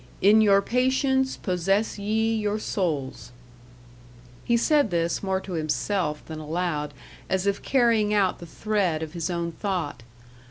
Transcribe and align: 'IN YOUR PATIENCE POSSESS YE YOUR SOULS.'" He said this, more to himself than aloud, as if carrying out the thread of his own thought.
'IN 0.19 0.41
YOUR 0.41 0.63
PATIENCE 0.63 1.37
POSSESS 1.37 1.99
YE 1.99 2.35
YOUR 2.35 2.57
SOULS.'" 2.57 3.31
He 4.43 4.57
said 4.57 4.89
this, 4.89 5.21
more 5.21 5.39
to 5.41 5.51
himself 5.53 6.25
than 6.25 6.39
aloud, 6.39 6.91
as 7.29 7.45
if 7.45 7.61
carrying 7.61 8.11
out 8.11 8.39
the 8.39 8.47
thread 8.47 9.03
of 9.03 9.13
his 9.13 9.29
own 9.29 9.51
thought. 9.51 10.01